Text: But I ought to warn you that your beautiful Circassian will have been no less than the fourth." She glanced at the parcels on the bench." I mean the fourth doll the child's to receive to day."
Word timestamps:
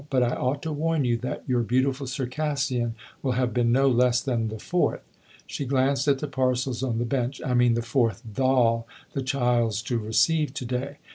But 0.09 0.23
I 0.23 0.33
ought 0.35 0.63
to 0.63 0.71
warn 0.71 1.05
you 1.05 1.15
that 1.17 1.43
your 1.47 1.61
beautiful 1.61 2.07
Circassian 2.07 2.95
will 3.21 3.33
have 3.33 3.53
been 3.53 3.71
no 3.71 3.87
less 3.87 4.19
than 4.19 4.47
the 4.47 4.57
fourth." 4.57 5.01
She 5.45 5.63
glanced 5.63 6.07
at 6.07 6.17
the 6.17 6.27
parcels 6.27 6.81
on 6.81 6.97
the 6.97 7.05
bench." 7.05 7.39
I 7.45 7.53
mean 7.53 7.75
the 7.75 7.83
fourth 7.83 8.23
doll 8.33 8.87
the 9.13 9.21
child's 9.21 9.79
to 9.83 9.99
receive 9.99 10.55
to 10.55 10.65
day." 10.65 10.97